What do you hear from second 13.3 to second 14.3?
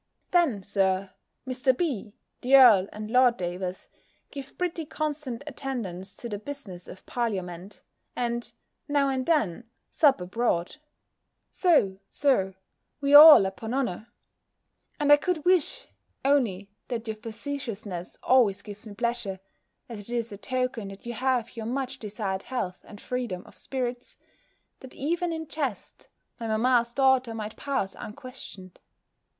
upon honour;